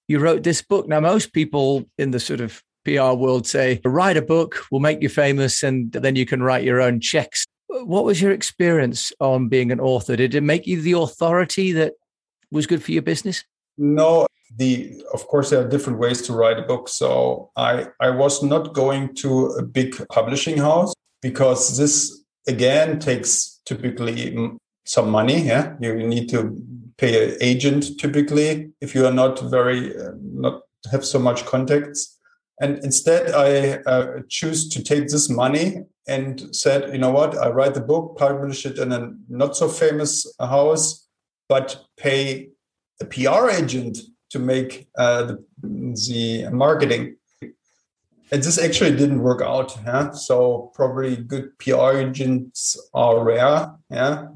you 0.08 0.18
wrote 0.18 0.42
this 0.42 0.62
book. 0.62 0.88
Now, 0.88 1.00
most 1.00 1.32
people 1.32 1.84
in 1.98 2.10
the 2.10 2.20
sort 2.20 2.40
of 2.40 2.62
PR 2.84 3.12
world 3.12 3.46
say, 3.46 3.80
write 3.84 4.16
a 4.16 4.22
book, 4.22 4.64
will 4.70 4.80
make 4.80 5.00
you 5.02 5.08
famous, 5.08 5.62
and 5.62 5.92
then 5.92 6.16
you 6.16 6.26
can 6.26 6.42
write 6.42 6.64
your 6.64 6.80
own 6.80 7.00
checks 7.00 7.46
what 7.84 8.04
was 8.04 8.20
your 8.20 8.32
experience 8.32 9.12
on 9.20 9.48
being 9.48 9.72
an 9.72 9.80
author? 9.80 10.16
Did 10.16 10.34
it 10.34 10.42
make 10.42 10.66
you 10.66 10.80
the 10.80 10.92
authority 10.92 11.72
that 11.72 11.94
was 12.50 12.66
good 12.66 12.82
for 12.82 12.92
your 12.92 13.02
business? 13.02 13.44
No, 13.78 14.26
the 14.56 15.02
of 15.12 15.26
course 15.28 15.50
there 15.50 15.64
are 15.64 15.68
different 15.68 15.98
ways 15.98 16.22
to 16.22 16.32
write 16.32 16.58
a 16.58 16.62
book. 16.62 16.88
So 16.88 17.50
I 17.56 17.86
I 18.00 18.10
was 18.10 18.42
not 18.42 18.74
going 18.74 19.14
to 19.16 19.46
a 19.58 19.62
big 19.62 19.96
publishing 20.08 20.58
house 20.58 20.92
because 21.22 21.78
this 21.78 22.22
again 22.46 22.98
takes 22.98 23.60
typically 23.64 24.58
some 24.84 25.10
money. 25.10 25.42
Yeah, 25.42 25.74
you 25.80 25.94
need 25.94 26.28
to 26.30 26.54
pay 27.02 27.12
an 27.24 27.36
agent 27.40 27.98
typically 27.98 28.70
if 28.80 28.94
you 28.94 29.04
are 29.04 29.16
not 29.22 29.34
very 29.50 29.80
uh, 29.98 30.12
not 30.22 30.62
have 30.90 31.04
so 31.04 31.18
much 31.18 31.44
contacts. 31.44 32.18
And 32.60 32.78
instead, 32.84 33.32
I 33.32 33.82
uh, 33.90 34.20
choose 34.28 34.68
to 34.68 34.82
take 34.82 35.08
this 35.08 35.28
money 35.28 35.82
and 36.06 36.54
said, 36.54 36.92
you 36.92 36.98
know 36.98 37.10
what, 37.10 37.36
I 37.36 37.48
write 37.50 37.74
the 37.74 37.80
book, 37.80 38.16
publish 38.16 38.66
it 38.66 38.78
in 38.78 38.92
a 38.92 39.12
not 39.28 39.56
so 39.56 39.68
famous 39.68 40.26
house, 40.38 41.08
but 41.48 41.84
pay 41.96 42.50
a 43.00 43.04
PR 43.04 43.50
agent 43.50 43.98
to 44.30 44.38
make 44.38 44.88
uh, 44.96 45.22
the, 45.24 45.44
the 45.62 46.50
marketing. 46.50 47.16
And 48.32 48.42
this 48.42 48.58
actually 48.58 48.96
didn't 48.96 49.22
work 49.22 49.42
out. 49.42 49.76
Yeah? 49.84 50.12
So 50.12 50.70
probably 50.74 51.16
good 51.16 51.58
PR 51.58 51.96
agents 51.96 52.76
are 52.94 53.22
rare. 53.22 53.72
Yeah. 53.90 54.28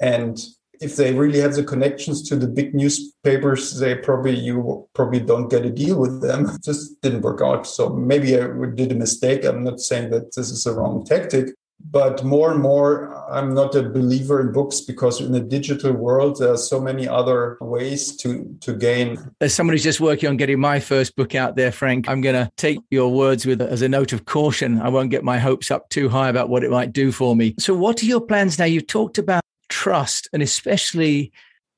And 0.00 0.38
if 0.80 0.96
they 0.96 1.12
really 1.12 1.40
have 1.40 1.54
the 1.54 1.64
connections 1.64 2.22
to 2.28 2.36
the 2.36 2.46
big 2.46 2.74
newspapers, 2.74 3.78
they 3.78 3.94
probably 3.94 4.34
you 4.38 4.88
probably 4.94 5.20
don't 5.20 5.48
get 5.48 5.64
a 5.64 5.70
deal 5.70 5.98
with 5.98 6.20
them. 6.20 6.46
It 6.56 6.62
just 6.62 7.00
didn't 7.02 7.22
work 7.22 7.40
out. 7.42 7.66
So 7.66 7.90
maybe 7.90 8.38
I 8.38 8.46
did 8.74 8.92
a 8.92 8.94
mistake. 8.94 9.44
I'm 9.44 9.64
not 9.64 9.80
saying 9.80 10.10
that 10.10 10.34
this 10.34 10.50
is 10.50 10.66
a 10.66 10.72
wrong 10.72 11.04
tactic, 11.04 11.54
but 11.90 12.24
more 12.24 12.52
and 12.52 12.60
more 12.60 13.14
i'm 13.30 13.54
not 13.54 13.74
a 13.74 13.82
believer 13.82 14.40
in 14.40 14.52
books 14.52 14.80
because 14.80 15.20
in 15.20 15.32
the 15.32 15.40
digital 15.40 15.92
world 15.92 16.38
there 16.38 16.52
are 16.52 16.56
so 16.56 16.80
many 16.80 17.06
other 17.06 17.58
ways 17.60 18.16
to 18.16 18.56
to 18.60 18.74
gain 18.74 19.18
as 19.40 19.54
somebody 19.54 19.74
who's 19.74 19.84
just 19.84 20.00
working 20.00 20.28
on 20.28 20.36
getting 20.36 20.58
my 20.58 20.80
first 20.80 21.14
book 21.16 21.34
out 21.34 21.54
there 21.54 21.70
frank 21.70 22.08
i'm 22.08 22.20
going 22.20 22.34
to 22.34 22.50
take 22.56 22.78
your 22.90 23.12
words 23.12 23.46
with 23.46 23.60
as 23.60 23.82
a 23.82 23.88
note 23.88 24.12
of 24.12 24.24
caution 24.24 24.80
i 24.80 24.88
won't 24.88 25.10
get 25.10 25.22
my 25.22 25.38
hopes 25.38 25.70
up 25.70 25.88
too 25.90 26.08
high 26.08 26.28
about 26.28 26.48
what 26.48 26.64
it 26.64 26.70
might 26.70 26.92
do 26.92 27.12
for 27.12 27.36
me 27.36 27.54
so 27.58 27.74
what 27.74 28.02
are 28.02 28.06
your 28.06 28.20
plans 28.20 28.58
now 28.58 28.64
you've 28.64 28.86
talked 28.86 29.18
about 29.18 29.42
trust, 29.68 30.28
and 30.32 30.42
especially 30.42 31.32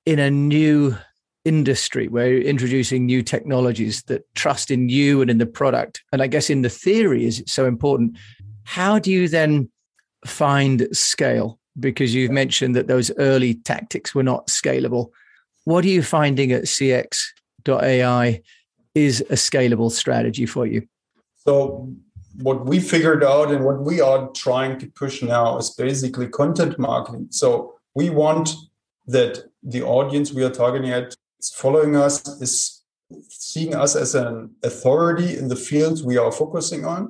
in 0.07 0.19
a 0.19 0.31
new 0.31 0.97
industry 1.45 2.09
where 2.09 2.31
you're 2.31 2.43
introducing 2.43 3.07
new 3.07 3.23
technologies 3.23 4.03
that 4.05 4.23
trust 4.35 4.71
in 4.71 4.89
you 4.89 5.23
and 5.23 5.31
in 5.31 5.39
the 5.39 5.47
product. 5.47 6.03
And 6.13 6.23
I 6.23 6.27
guess 6.27 6.51
in 6.51 6.63
the 6.63 6.69
theory 6.69 7.25
is 7.25 7.41
it 7.41 7.49
so 7.49 7.67
important. 7.67 8.19
How 8.65 8.99
do 8.99 9.11
you 9.11 9.29
then 9.29 9.71
find 10.27 10.87
scale? 10.93 11.59
Because 11.81 12.15
you've 12.15 12.31
mentioned 12.31 12.77
that 12.77 12.89
those 12.89 13.11
early 13.19 13.55
tactics 13.55 14.15
were 14.15 14.23
not 14.23 14.49
scalable. 14.49 15.11
What 15.65 15.85
are 15.85 15.89
you 15.89 16.03
finding 16.03 16.53
at 16.53 16.65
CX.ai 16.65 18.43
is 18.95 19.21
a 19.23 19.35
scalable 19.35 19.91
strategy 19.91 20.45
for 20.45 20.67
you? 20.67 20.87
So 21.37 21.89
what 22.43 22.67
we 22.67 22.81
figured 22.81 23.25
out 23.25 23.51
and 23.51 23.65
what 23.65 23.81
we 23.81 24.01
are 24.01 24.29
trying 24.31 24.79
to 24.81 24.87
push 24.89 25.23
now 25.23 25.57
is 25.57 25.71
basically 25.71 26.29
content 26.29 26.79
marketing. 26.79 27.29
So 27.31 27.78
we 28.01 28.11
want 28.11 28.47
that 29.17 29.33
the 29.75 29.83
audience 29.83 30.33
we 30.33 30.45
are 30.45 30.57
targeting 30.63 30.91
at 30.99 31.07
is 31.43 31.51
following 31.63 31.97
us, 31.97 32.15
is 32.47 32.85
seeing 33.29 33.75
us 33.75 33.97
as 33.97 34.15
an 34.15 34.51
authority 34.63 35.31
in 35.41 35.49
the 35.49 35.61
fields 35.69 36.05
we 36.05 36.17
are 36.17 36.31
focusing 36.31 36.85
on. 36.95 37.03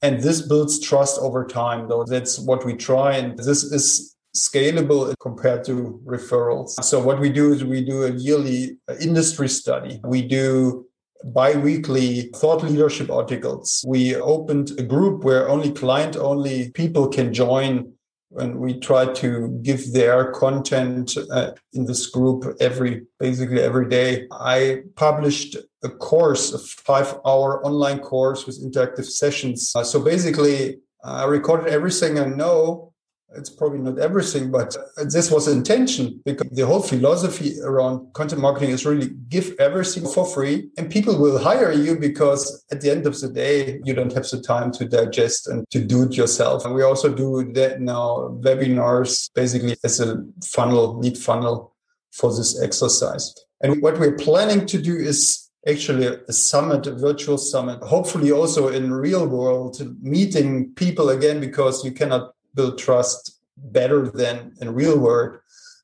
And 0.00 0.22
this 0.26 0.40
builds 0.50 0.80
trust 0.80 1.16
over 1.20 1.44
time, 1.44 1.88
though. 1.88 2.04
That's 2.04 2.38
what 2.48 2.64
we 2.64 2.74
try. 2.74 3.10
And 3.20 3.38
this 3.38 3.62
is 3.78 4.16
scalable 4.34 5.14
compared 5.20 5.64
to 5.64 6.00
referrals. 6.14 6.70
So 6.90 6.96
what 7.08 7.20
we 7.20 7.30
do 7.40 7.52
is 7.52 7.62
we 7.62 7.84
do 7.84 7.98
a 8.04 8.12
yearly 8.26 8.78
uh, 8.88 8.94
industry 9.08 9.48
study. 9.48 10.00
We 10.02 10.22
do 10.22 10.86
bi-weekly 11.24 12.30
thought 12.40 12.62
leadership 12.62 13.10
articles. 13.10 13.84
We 13.86 14.16
opened 14.16 14.72
a 14.78 14.82
group 14.82 15.24
where 15.24 15.48
only 15.48 15.70
client 15.70 16.16
only 16.16 16.70
people 16.70 17.06
can 17.08 17.32
join 17.32 17.91
and 18.38 18.58
we 18.58 18.78
try 18.80 19.12
to 19.12 19.58
give 19.62 19.92
their 19.92 20.32
content 20.32 21.16
uh, 21.30 21.52
in 21.72 21.84
this 21.84 22.06
group 22.06 22.44
every 22.60 23.06
basically 23.18 23.60
every 23.60 23.88
day. 23.88 24.26
I 24.32 24.82
published 24.96 25.56
a 25.84 25.88
course 25.88 26.52
a 26.52 26.58
five 26.58 27.18
hour 27.26 27.64
online 27.66 27.98
course 27.98 28.46
with 28.46 28.62
interactive 28.62 29.06
sessions. 29.06 29.72
Uh, 29.74 29.84
so 29.84 30.00
basically 30.00 30.78
i 31.04 31.24
recorded 31.24 31.66
everything 31.66 32.18
i 32.18 32.24
know 32.24 32.91
it's 33.36 33.50
probably 33.50 33.78
not 33.78 33.98
everything, 33.98 34.50
but 34.50 34.76
this 35.06 35.30
was 35.30 35.48
intention 35.48 36.20
because 36.24 36.48
the 36.50 36.66
whole 36.66 36.82
philosophy 36.82 37.60
around 37.62 38.12
content 38.12 38.40
marketing 38.40 38.70
is 38.70 38.84
really 38.84 39.10
give 39.28 39.54
everything 39.58 40.06
for 40.06 40.26
free 40.26 40.68
and 40.76 40.90
people 40.90 41.18
will 41.18 41.38
hire 41.38 41.72
you 41.72 41.96
because 41.96 42.64
at 42.70 42.80
the 42.80 42.90
end 42.90 43.06
of 43.06 43.18
the 43.20 43.28
day, 43.28 43.80
you 43.84 43.94
don't 43.94 44.12
have 44.12 44.28
the 44.28 44.40
time 44.40 44.70
to 44.72 44.84
digest 44.84 45.48
and 45.48 45.68
to 45.70 45.80
do 45.80 46.02
it 46.04 46.16
yourself. 46.16 46.64
And 46.64 46.74
we 46.74 46.82
also 46.82 47.12
do 47.12 47.50
that 47.54 47.80
now 47.80 48.36
webinars 48.42 49.30
basically 49.34 49.76
as 49.84 50.00
a 50.00 50.22
funnel, 50.44 50.98
lead 50.98 51.16
funnel 51.18 51.74
for 52.12 52.34
this 52.34 52.60
exercise. 52.62 53.34
And 53.62 53.80
what 53.82 53.98
we're 53.98 54.16
planning 54.16 54.66
to 54.66 54.78
do 54.80 54.94
is 54.94 55.50
actually 55.66 56.06
a 56.06 56.32
summit, 56.32 56.86
a 56.86 56.94
virtual 56.94 57.38
summit, 57.38 57.80
hopefully 57.82 58.32
also 58.32 58.68
in 58.68 58.92
real 58.92 59.26
world 59.26 59.80
meeting 60.02 60.72
people 60.74 61.10
again, 61.10 61.40
because 61.40 61.84
you 61.84 61.92
cannot 61.92 62.32
build 62.54 62.78
trust 62.78 63.40
better 63.56 64.08
than 64.10 64.54
in 64.60 64.74
real 64.74 64.98
world. 64.98 65.38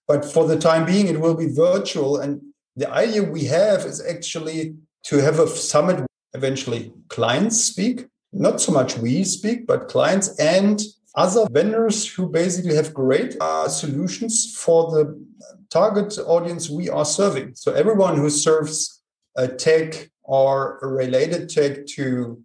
But 0.07 0.25
for 0.25 0.47
the 0.47 0.59
time 0.59 0.87
being, 0.87 1.07
it 1.07 1.21
will 1.21 1.35
be 1.35 1.53
virtual. 1.53 2.19
And 2.19 2.41
the 2.77 2.91
idea 2.91 3.23
we 3.23 3.45
have 3.45 3.85
is 3.85 4.05
actually 4.05 4.77
to 5.05 5.19
have 5.19 5.39
a 5.39 5.47
summit 5.47 6.07
eventually 6.35 6.93
clients 7.09 7.63
speak, 7.63 8.07
not 8.33 8.61
so 8.61 8.73
much 8.73 8.99
we 8.99 9.25
speak, 9.25 9.67
but 9.67 9.89
clients 9.89 10.39
and 10.39 10.81
other 11.15 11.47
vendors 11.51 12.07
who 12.07 12.29
basically 12.29 12.75
have 12.75 12.95
great 12.95 13.37
uh, 13.41 13.69
solutions 13.69 14.55
for 14.55 14.91
the 14.91 15.27
target 15.71 16.19
audience 16.27 16.71
we 16.71 16.89
are 16.89 17.05
serving. 17.05 17.55
So 17.55 17.73
everyone 17.73 18.17
who 18.17 18.31
serves 18.31 19.03
a 19.37 19.49
tech 19.49 20.11
or 20.23 20.79
related 20.83 21.49
tech 21.49 21.87
to 21.87 22.43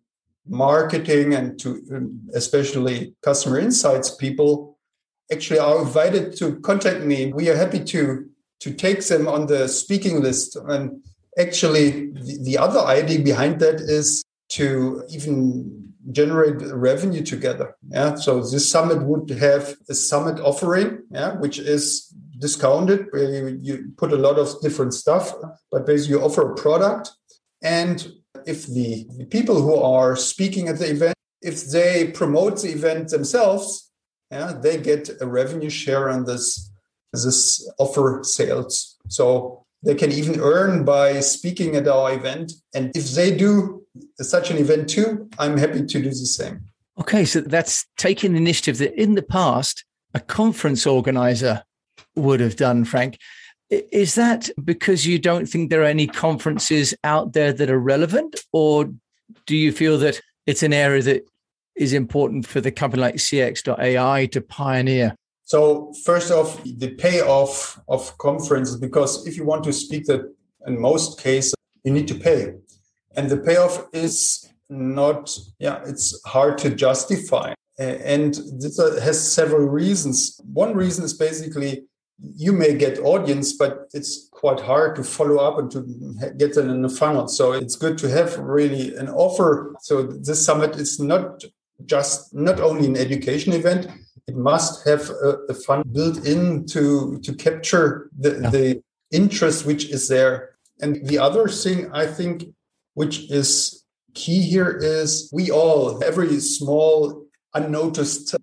marketing 0.47 1.33
and 1.33 1.59
to 1.59 1.81
um, 1.93 2.19
especially 2.33 3.15
customer 3.21 3.59
insights 3.59 4.13
people 4.15 4.77
actually 5.31 5.59
are 5.59 5.79
invited 5.81 6.35
to 6.37 6.59
contact 6.59 7.01
me. 7.05 7.31
We 7.31 7.49
are 7.49 7.55
happy 7.55 7.83
to 7.85 8.25
to 8.59 8.73
take 8.73 9.05
them 9.05 9.27
on 9.27 9.47
the 9.47 9.67
speaking 9.67 10.21
list. 10.21 10.55
And 10.55 11.03
actually, 11.37 12.11
the, 12.11 12.37
the 12.43 12.57
other 12.57 12.79
idea 12.79 13.19
behind 13.19 13.59
that 13.59 13.75
is 13.75 14.23
to 14.49 15.03
even 15.09 15.93
generate 16.11 16.61
revenue 16.71 17.23
together. 17.23 17.75
Yeah. 17.89 18.15
So 18.15 18.41
this 18.41 18.69
summit 18.69 19.03
would 19.03 19.29
have 19.31 19.75
a 19.89 19.93
summit 19.93 20.39
offering, 20.39 21.03
yeah, 21.11 21.33
which 21.37 21.59
is 21.59 22.13
discounted 22.39 23.07
where 23.11 23.29
you, 23.29 23.59
you 23.61 23.91
put 23.97 24.13
a 24.13 24.17
lot 24.17 24.37
of 24.37 24.61
different 24.61 24.93
stuff, 24.93 25.33
but 25.71 25.85
basically 25.85 26.15
you 26.15 26.21
offer 26.21 26.51
a 26.51 26.55
product 26.55 27.11
and 27.61 28.11
if 28.45 28.67
the, 28.67 29.05
the 29.17 29.25
people 29.25 29.61
who 29.61 29.75
are 29.75 30.15
speaking 30.15 30.67
at 30.67 30.79
the 30.79 30.89
event, 30.89 31.15
if 31.41 31.67
they 31.67 32.11
promote 32.11 32.61
the 32.61 32.69
event 32.69 33.09
themselves, 33.09 33.91
yeah, 34.31 34.53
they 34.53 34.77
get 34.77 35.09
a 35.21 35.27
revenue 35.27 35.69
share 35.69 36.09
on 36.09 36.25
this 36.25 36.71
this 37.11 37.69
offer 37.77 38.21
sales. 38.23 38.97
So 39.07 39.63
they 39.83 39.93
can 39.95 40.11
even 40.11 40.39
earn 40.39 40.83
by 40.83 41.19
speaking 41.19 41.75
at 41.75 41.87
our 41.87 42.13
event. 42.13 42.53
And 42.73 42.95
if 42.95 43.11
they 43.11 43.35
do 43.35 43.83
such 44.19 44.49
an 44.49 44.57
event 44.57 44.89
too, 44.89 45.29
I'm 45.37 45.57
happy 45.57 45.85
to 45.85 46.01
do 46.01 46.09
the 46.09 46.15
same. 46.15 46.61
Okay, 46.99 47.25
so 47.25 47.41
that's 47.41 47.85
taking 47.97 48.35
initiative 48.35 48.77
that 48.79 48.99
in 48.99 49.15
the 49.15 49.21
past 49.21 49.85
a 50.13 50.19
conference 50.19 50.85
organizer 50.87 51.63
would 52.15 52.39
have 52.39 52.55
done, 52.55 52.85
Frank. 52.85 53.17
Is 53.69 54.15
that 54.15 54.49
because 54.63 55.05
you 55.07 55.17
don't 55.17 55.47
think 55.47 55.69
there 55.69 55.81
are 55.81 55.85
any 55.85 56.07
conferences 56.07 56.93
out 57.03 57.33
there 57.33 57.53
that 57.53 57.69
are 57.69 57.79
relevant, 57.79 58.39
or 58.51 58.91
do 59.45 59.55
you 59.55 59.71
feel 59.71 59.97
that 59.99 60.21
it's 60.45 60.63
an 60.63 60.73
area 60.73 61.01
that 61.01 61.25
is 61.75 61.93
important 61.93 62.45
for 62.45 62.61
the 62.61 62.71
company 62.71 63.01
like 63.01 63.15
CX.ai 63.15 64.27
to 64.27 64.41
pioneer? 64.41 65.15
So 65.43 65.93
first 66.05 66.31
off, 66.31 66.63
the 66.63 66.95
payoff 66.95 67.79
of 67.87 68.17
conferences, 68.17 68.77
because 68.77 69.27
if 69.27 69.37
you 69.37 69.45
want 69.45 69.63
to 69.65 69.73
speak 69.73 70.05
that 70.05 70.33
in 70.67 70.79
most 70.79 71.19
cases, 71.19 71.53
you 71.83 71.91
need 71.91 72.07
to 72.07 72.15
pay. 72.15 72.53
And 73.15 73.29
the 73.29 73.37
payoff 73.37 73.87
is 73.93 74.49
not, 74.69 75.35
yeah, 75.59 75.81
it's 75.85 76.19
hard 76.25 76.57
to 76.59 76.69
justify. 76.73 77.53
And 77.77 78.33
this 78.59 78.79
uh, 78.79 78.99
has 79.01 79.31
several 79.31 79.67
reasons. 79.67 80.39
One 80.45 80.75
reason 80.75 81.03
is 81.03 81.13
basically 81.13 81.83
you 82.19 82.53
may 82.53 82.75
get 82.75 82.99
audience, 82.99 83.53
but 83.53 83.89
it's 83.93 84.29
quite 84.31 84.59
hard 84.59 84.95
to 84.95 85.03
follow 85.03 85.37
up 85.37 85.57
and 85.57 85.71
to 85.71 85.81
get 86.37 86.53
them 86.55 86.69
in 86.69 86.81
the 86.81 86.89
funnel. 86.89 87.27
So 87.27 87.53
it's 87.53 87.75
good 87.75 87.97
to 87.99 88.09
have 88.09 88.37
really 88.37 88.95
an 88.95 89.09
offer. 89.09 89.75
So 89.81 90.03
this 90.03 90.45
summit 90.45 90.75
is 90.75 90.99
not 90.99 91.43
just 91.85 92.33
not 92.33 92.59
only 92.59 92.87
an 92.87 92.97
education 92.97 93.53
event, 93.53 93.87
it 94.27 94.35
must 94.35 94.87
have 94.87 95.09
a, 95.09 95.39
a 95.49 95.53
fund 95.53 95.91
built 95.91 96.25
in 96.25 96.65
to, 96.67 97.19
to 97.23 97.33
capture 97.33 98.09
the, 98.17 98.39
yeah. 98.41 98.49
the 98.49 98.83
interest 99.11 99.65
which 99.65 99.89
is 99.89 100.07
there. 100.07 100.55
And 100.81 101.05
the 101.07 101.19
other 101.19 101.47
thing 101.47 101.91
I 101.93 102.07
think 102.07 102.45
which 102.93 103.31
is 103.31 103.83
key 104.13 104.41
here 104.41 104.69
is 104.69 105.29
we 105.33 105.51
all, 105.51 106.03
every 106.03 106.39
small 106.39 107.22
unnoticed 107.53 108.35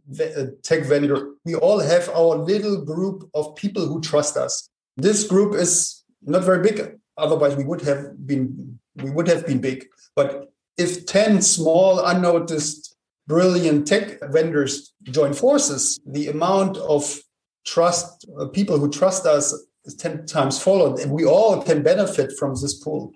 tech 0.62 0.84
vendor, 0.84 1.32
we 1.44 1.54
all 1.54 1.80
have 1.80 2.08
our 2.10 2.36
little 2.36 2.84
group 2.84 3.28
of 3.34 3.54
people 3.56 3.86
who 3.86 4.00
trust 4.00 4.36
us. 4.36 4.68
This 4.96 5.24
group 5.24 5.54
is 5.54 6.04
not 6.22 6.44
very 6.44 6.62
big. 6.62 6.98
Otherwise, 7.16 7.56
we 7.56 7.64
would 7.64 7.82
have 7.82 8.26
been 8.26 8.78
we 8.96 9.10
would 9.10 9.28
have 9.28 9.46
been 9.46 9.60
big. 9.60 9.86
But 10.16 10.52
if 10.76 11.06
10 11.06 11.42
small 11.42 12.04
unnoticed 12.04 12.96
brilliant 13.26 13.86
tech 13.86 14.18
vendors 14.30 14.92
join 15.04 15.32
forces, 15.32 16.00
the 16.06 16.28
amount 16.28 16.76
of 16.78 17.20
trust, 17.64 18.26
uh, 18.38 18.46
people 18.46 18.78
who 18.78 18.90
trust 18.90 19.26
us 19.26 19.54
is 19.84 19.94
10 19.94 20.26
times 20.26 20.60
followed, 20.60 20.98
and 20.98 21.12
we 21.12 21.24
all 21.24 21.62
can 21.62 21.82
benefit 21.82 22.32
from 22.38 22.50
this 22.50 22.74
pool. 22.74 23.12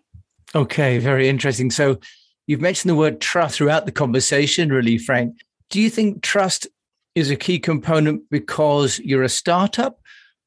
Okay, 0.55 0.99
very 0.99 1.29
interesting. 1.29 1.71
So 1.71 1.99
you've 2.47 2.61
mentioned 2.61 2.91
the 2.91 2.97
word 2.97 3.21
trust 3.21 3.57
throughout 3.57 3.87
the 3.87 3.93
conversation, 3.93 4.71
really, 4.71 4.99
Frank. 4.99 5.35
Do 5.71 5.81
you 5.81 5.91
think 5.91 6.23
trust 6.23 6.67
is 7.15 7.31
a 7.31 7.37
key 7.37 7.59
component 7.59 8.23
because 8.31 8.99
you're 8.99 9.23
a 9.23 9.29
startup 9.29 10.01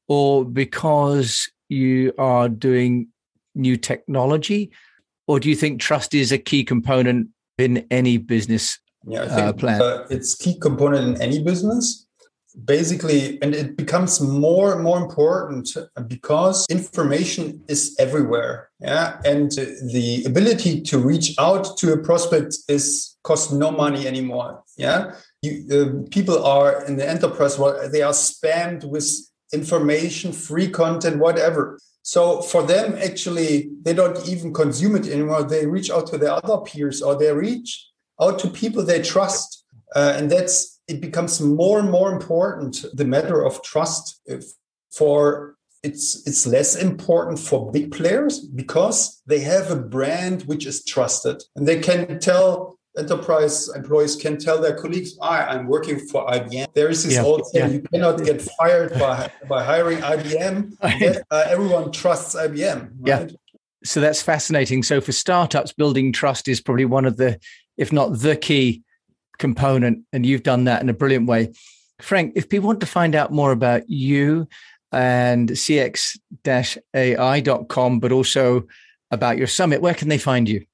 or 0.06 0.44
because 0.44 1.50
you 1.68 2.12
are 2.18 2.48
doing 2.48 3.08
new 3.54 3.76
technology? 3.76 4.70
Or 5.26 5.40
do 5.40 5.48
you 5.48 5.56
think 5.56 5.80
trust 5.80 6.14
is 6.14 6.32
a 6.32 6.38
key 6.38 6.64
component 6.64 7.28
in 7.58 7.86
any 7.90 8.16
business 8.16 8.78
yeah, 9.06 9.20
I 9.20 9.24
uh, 9.24 9.34
think 9.34 9.46
uh, 9.46 9.52
plan. 9.54 9.82
Uh, 9.82 10.06
it's 10.10 10.34
key 10.34 10.58
component 10.58 11.16
in 11.16 11.22
any 11.22 11.42
business. 11.42 12.06
Basically, 12.64 13.40
and 13.40 13.54
it 13.54 13.76
becomes 13.76 14.20
more 14.20 14.74
and 14.74 14.82
more 14.82 14.98
important 14.98 15.76
because 16.08 16.66
information 16.68 17.62
is 17.68 17.94
everywhere. 18.00 18.70
Yeah, 18.80 19.20
and 19.24 19.52
the 19.52 20.24
ability 20.26 20.80
to 20.82 20.98
reach 20.98 21.36
out 21.38 21.76
to 21.78 21.92
a 21.92 21.98
prospect 21.98 22.58
is 22.68 23.16
cost 23.28 23.52
no 23.52 23.70
money 23.70 24.02
anymore. 24.12 24.50
Yeah, 24.76 25.00
you, 25.42 25.52
uh, 25.76 26.08
people 26.16 26.38
are 26.44 26.84
in 26.88 26.96
the 26.96 27.08
enterprise 27.08 27.58
world; 27.58 27.92
they 27.92 28.02
are 28.02 28.16
spammed 28.30 28.82
with 28.94 29.06
information, 29.52 30.32
free 30.32 30.68
content, 30.82 31.18
whatever. 31.18 31.78
So 32.02 32.40
for 32.40 32.62
them, 32.62 32.96
actually, 33.08 33.70
they 33.82 33.92
don't 33.92 34.18
even 34.28 34.52
consume 34.52 34.96
it 34.96 35.06
anymore. 35.06 35.42
They 35.42 35.66
reach 35.66 35.90
out 35.90 36.06
to 36.08 36.18
their 36.18 36.32
other 36.32 36.58
peers 36.58 37.02
or 37.02 37.14
they 37.14 37.32
reach 37.32 37.70
out 38.20 38.38
to 38.40 38.48
people 38.48 38.82
they 38.82 39.02
trust. 39.02 39.64
Uh, 39.94 40.14
and 40.16 40.30
that's 40.30 40.80
it 40.88 41.00
becomes 41.00 41.40
more 41.40 41.78
and 41.78 41.90
more 41.90 42.10
important 42.12 42.84
the 42.94 43.04
matter 43.04 43.44
of 43.44 43.62
trust 43.62 44.20
for 44.90 45.56
it's 45.82 46.26
it's 46.26 46.46
less 46.46 46.74
important 46.76 47.38
for 47.38 47.70
big 47.70 47.92
players 47.92 48.40
because 48.40 49.22
they 49.26 49.40
have 49.40 49.70
a 49.70 49.76
brand 49.76 50.42
which 50.42 50.66
is 50.66 50.84
trusted 50.84 51.42
and 51.56 51.66
they 51.68 51.78
can 51.78 52.18
tell 52.18 52.77
enterprise 52.98 53.68
employees 53.74 54.16
can 54.16 54.38
tell 54.38 54.60
their 54.60 54.76
colleagues 54.76 55.16
I, 55.22 55.44
i'm 55.44 55.66
working 55.66 55.98
for 55.98 56.26
ibm 56.26 56.72
there 56.74 56.88
is 56.88 57.04
this 57.04 57.14
yeah, 57.14 57.22
old 57.22 57.46
saying 57.46 57.70
yeah. 57.70 57.76
you 57.76 57.82
cannot 57.92 58.24
get 58.24 58.42
fired 58.42 58.92
by, 58.98 59.30
by 59.48 59.64
hiring 59.64 59.98
ibm 59.98 60.74
uh, 61.30 61.44
everyone 61.46 61.92
trusts 61.92 62.34
ibm 62.34 62.90
right? 63.00 63.30
yeah 63.30 63.36
so 63.84 64.00
that's 64.00 64.20
fascinating 64.20 64.82
so 64.82 65.00
for 65.00 65.12
startups 65.12 65.72
building 65.72 66.12
trust 66.12 66.48
is 66.48 66.60
probably 66.60 66.84
one 66.84 67.04
of 67.04 67.16
the 67.16 67.38
if 67.76 67.92
not 67.92 68.18
the 68.18 68.36
key 68.36 68.82
component. 69.38 70.04
And 70.12 70.26
you've 70.26 70.42
done 70.42 70.64
that 70.64 70.82
in 70.82 70.90
a 70.90 70.92
brilliant 70.92 71.26
way. 71.26 71.52
Frank, 72.00 72.34
if 72.36 72.48
people 72.48 72.66
want 72.66 72.80
to 72.80 72.86
find 72.86 73.14
out 73.14 73.32
more 73.32 73.52
about 73.52 73.88
you 73.88 74.48
and 74.92 75.48
cx-ai.com, 75.50 76.20
but 78.00 78.12
also 78.12 78.66
about 79.10 79.38
your 79.38 79.46
summit, 79.46 79.80
where 79.80 79.94
can 79.94 80.08
they 80.08 80.18
find 80.18 80.46
you? 80.48 80.66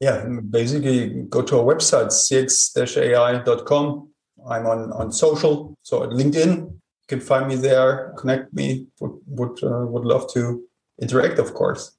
Yeah, 0.00 0.24
basically 0.48 1.10
go 1.28 1.42
to 1.42 1.58
our 1.58 1.64
website, 1.64 2.08
cx-ai.com. 2.08 4.08
I'm 4.48 4.66
on, 4.66 4.92
on 4.92 5.12
social, 5.12 5.76
so 5.82 6.02
at 6.02 6.10
LinkedIn, 6.10 6.56
you 6.56 6.80
can 7.06 7.20
find 7.20 7.46
me 7.46 7.56
there, 7.56 8.14
connect 8.16 8.54
me, 8.54 8.86
would, 9.00 9.12
would, 9.26 9.62
uh, 9.62 9.84
would 9.86 10.06
love 10.06 10.32
to 10.32 10.64
interact, 11.00 11.38
of 11.38 11.52
course. 11.52 11.92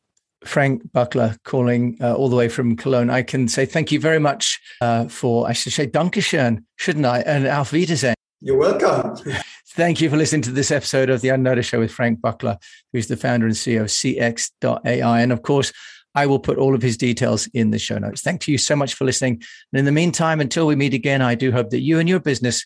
Frank 0.44 0.92
Buckler 0.92 1.38
calling 1.44 1.98
uh, 2.02 2.16
all 2.16 2.30
the 2.30 2.36
way 2.36 2.50
from 2.50 2.76
Cologne. 2.76 3.12
I 3.12 3.22
can 3.22 3.48
say 3.48 3.66
thank 3.66 3.92
you 3.92 4.00
very 4.00 4.20
much 4.20 4.60
uh, 4.82 5.08
for, 5.08 5.48
I 5.48 5.54
should 5.54 5.74
say, 5.74 5.86
Dankeschön, 5.86 6.64
shouldn't 6.78 7.06
I? 7.06 7.20
And 7.20 7.48
Auf 7.48 7.72
Wiedersehen. 7.72 8.16
You're 8.40 8.58
welcome. 8.58 9.36
Thank 9.74 10.02
you 10.02 10.10
for 10.10 10.18
listening 10.18 10.42
to 10.44 10.52
this 10.52 10.72
episode 10.72 11.10
of 11.10 11.22
the 11.22 11.30
Unnoticed 11.30 11.70
Show 11.70 11.80
with 11.80 11.92
Frank 11.92 12.20
Buckler, 12.20 12.58
who's 12.92 13.08
the 13.08 13.16
founder 13.16 13.46
and 13.46 13.56
CEO 13.56 13.82
of 13.82 13.88
CX.ai. 13.88 15.22
And 15.22 15.32
of 15.32 15.44
course, 15.44 15.72
I 16.16 16.26
will 16.26 16.40
put 16.40 16.58
all 16.58 16.76
of 16.76 16.82
his 16.82 16.98
details 16.98 17.48
in 17.54 17.72
the 17.72 17.80
show 17.80 17.98
notes. 17.98 18.22
Thank 18.22 18.48
you 18.48 18.58
so 18.58 18.76
much 18.76 18.94
for 18.94 19.06
listening. 19.06 19.42
And 19.72 19.80
in 19.80 19.86
the 19.86 19.92
meantime, 19.92 20.42
until 20.42 20.68
we 20.68 20.76
meet 20.76 20.94
again, 20.94 21.22
I 21.22 21.36
do 21.36 21.52
hope 21.52 21.70
that 21.70 21.82
you 21.82 22.00
and 22.00 22.10
your 22.10 22.20
business 22.20 22.66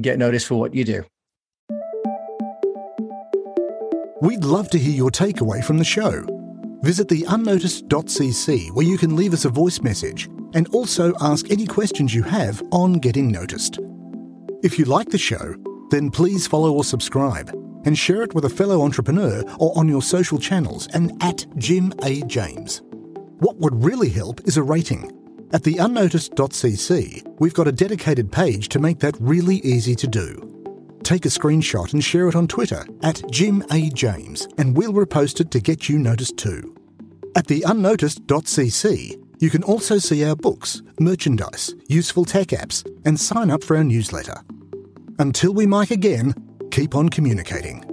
get 0.00 0.18
noticed 0.18 0.46
for 0.46 0.56
what 0.56 0.74
you 0.74 0.84
do. 0.84 1.04
We'd 4.20 4.44
love 4.44 4.70
to 4.70 4.78
hear 4.78 4.94
your 4.94 5.10
takeaway 5.10 5.64
from 5.64 5.78
the 5.78 5.84
show 5.84 6.24
Visit 6.82 7.06
the 7.08 7.24
unnoticed.cc 7.28 8.72
where 8.72 8.86
you 8.86 8.98
can 8.98 9.14
leave 9.14 9.32
us 9.32 9.44
a 9.44 9.48
voice 9.48 9.80
message 9.80 10.28
and 10.54 10.68
also 10.74 11.14
ask 11.20 11.50
any 11.50 11.64
questions 11.64 12.12
you 12.12 12.24
have 12.24 12.60
on 12.72 12.94
getting 12.94 13.30
noticed. 13.30 13.78
If 14.64 14.78
you 14.78 14.84
like 14.84 15.08
the 15.08 15.18
show, 15.18 15.54
then 15.90 16.10
please 16.10 16.46
follow 16.46 16.72
or 16.72 16.82
subscribe 16.82 17.56
and 17.84 17.98
share 17.98 18.22
it 18.22 18.34
with 18.34 18.44
a 18.44 18.50
fellow 18.50 18.82
entrepreneur 18.82 19.42
or 19.58 19.76
on 19.76 19.88
your 19.88 20.02
social 20.02 20.38
channels 20.38 20.88
and 20.94 21.22
at 21.22 21.46
Jim 21.56 21.92
A. 22.02 22.22
James. 22.22 22.82
What 23.38 23.56
would 23.56 23.84
really 23.84 24.08
help 24.08 24.40
is 24.46 24.56
a 24.56 24.62
rating. 24.62 25.10
At 25.52 25.64
the 25.64 25.78
unnoticed.cc, 25.78 27.38
we've 27.38 27.54
got 27.54 27.68
a 27.68 27.72
dedicated 27.72 28.32
page 28.32 28.68
to 28.70 28.78
make 28.78 29.00
that 29.00 29.16
really 29.20 29.56
easy 29.56 29.94
to 29.96 30.06
do 30.06 30.52
take 31.02 31.26
a 31.26 31.28
screenshot 31.28 31.92
and 31.92 32.02
share 32.02 32.28
it 32.28 32.36
on 32.36 32.48
Twitter 32.48 32.86
at 33.02 33.22
Jim 33.30 33.64
A. 33.70 33.90
James, 33.90 34.48
and 34.58 34.76
we'll 34.76 34.92
repost 34.92 35.40
it 35.40 35.50
to 35.50 35.60
get 35.60 35.88
you 35.88 35.98
noticed 35.98 36.36
too. 36.36 36.76
At 37.36 37.46
the 37.46 37.62
unnoticed.cc, 37.62 39.18
you 39.40 39.50
can 39.50 39.62
also 39.64 39.98
see 39.98 40.24
our 40.24 40.36
books, 40.36 40.82
merchandise, 41.00 41.74
useful 41.88 42.24
tech 42.24 42.48
apps, 42.48 42.86
and 43.04 43.18
sign 43.18 43.50
up 43.50 43.64
for 43.64 43.76
our 43.76 43.84
newsletter. 43.84 44.36
Until 45.18 45.52
we 45.52 45.66
mic 45.66 45.90
again, 45.90 46.34
keep 46.72 46.94
on 46.94 47.10
communicating. 47.10 47.91